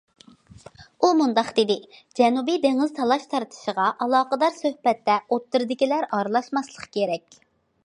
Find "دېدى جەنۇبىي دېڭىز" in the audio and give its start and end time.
1.59-2.95